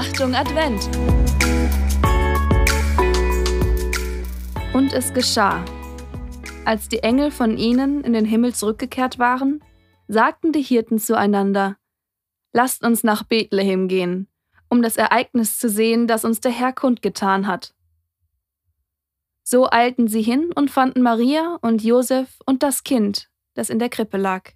[0.00, 0.88] Achtung Advent!
[4.72, 5.62] Und es geschah.
[6.64, 9.62] Als die Engel von ihnen in den Himmel zurückgekehrt waren,
[10.08, 11.76] sagten die Hirten zueinander,
[12.54, 14.26] Lasst uns nach Bethlehem gehen,
[14.70, 17.74] um das Ereignis zu sehen, das uns der Herr kundgetan hat.
[19.42, 23.90] So eilten sie hin und fanden Maria und Josef und das Kind, das in der
[23.90, 24.52] Krippe lag.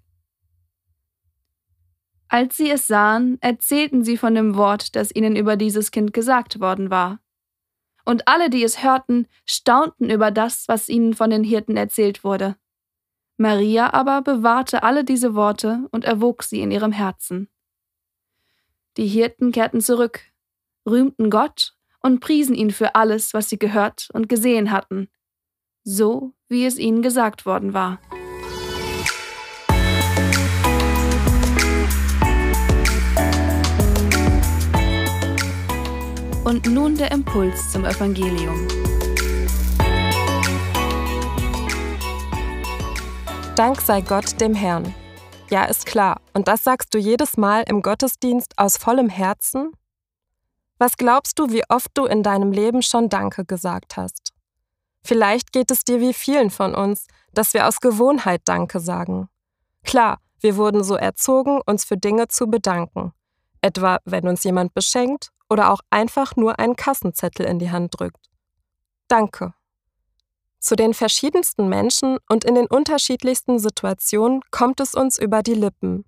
[2.35, 6.59] Als sie es sahen, erzählten sie von dem Wort, das ihnen über dieses Kind gesagt
[6.59, 7.21] worden war.
[8.05, 12.57] Und alle, die es hörten, staunten über das, was ihnen von den Hirten erzählt wurde.
[13.37, 17.49] Maria aber bewahrte alle diese Worte und erwog sie in ihrem Herzen.
[18.97, 20.23] Die Hirten kehrten zurück,
[20.85, 25.09] rühmten Gott und priesen ihn für alles, was sie gehört und gesehen hatten,
[25.85, 28.01] so wie es ihnen gesagt worden war.
[36.45, 38.69] Und nun der Impuls zum Evangelium.
[43.57, 44.95] Dank sei Gott dem Herrn.
[45.49, 46.21] Ja, ist klar.
[46.35, 49.73] Und das sagst du jedes Mal im Gottesdienst aus vollem Herzen?
[50.77, 54.35] Was glaubst du, wie oft du in deinem Leben schon Danke gesagt hast?
[55.03, 59.31] Vielleicht geht es dir wie vielen von uns, dass wir aus Gewohnheit Danke sagen.
[59.83, 63.13] Klar, wir wurden so erzogen, uns für Dinge zu bedanken.
[63.63, 68.29] Etwa, wenn uns jemand beschenkt oder auch einfach nur einen Kassenzettel in die Hand drückt.
[69.07, 69.55] Danke.
[70.59, 76.07] Zu den verschiedensten Menschen und in den unterschiedlichsten Situationen kommt es uns über die Lippen.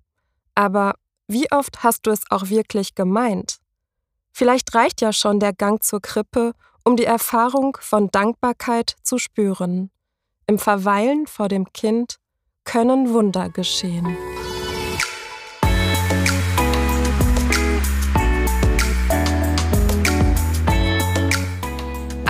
[0.53, 0.95] Aber
[1.29, 3.59] wie oft hast du es auch wirklich gemeint?
[4.33, 6.51] Vielleicht reicht ja schon der Gang zur Krippe,
[6.83, 9.91] um die Erfahrung von Dankbarkeit zu spüren.
[10.45, 12.17] Im Verweilen vor dem Kind
[12.65, 14.17] können Wunder geschehen.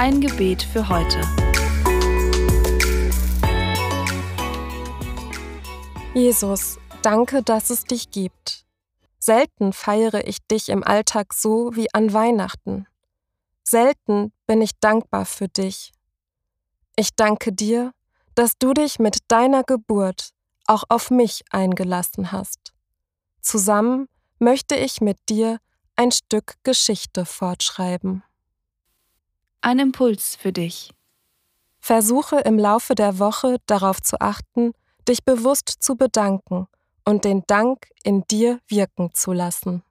[0.07, 1.19] Ein Gebet für heute.
[6.13, 8.65] Jesus, danke, dass es dich gibt.
[9.19, 12.87] Selten feiere ich dich im Alltag so wie an Weihnachten.
[13.65, 15.91] Selten bin ich dankbar für dich.
[16.95, 17.91] Ich danke dir,
[18.33, 20.29] dass du dich mit deiner Geburt
[20.67, 22.71] auch auf mich eingelassen hast.
[23.41, 24.07] Zusammen
[24.39, 25.59] möchte ich mit dir
[25.97, 28.23] ein Stück Geschichte fortschreiben.
[29.61, 30.91] Ein Impuls für dich.
[31.79, 34.73] Versuche im Laufe der Woche darauf zu achten,
[35.07, 36.67] dich bewusst zu bedanken
[37.05, 39.83] und den Dank in dir wirken zu lassen.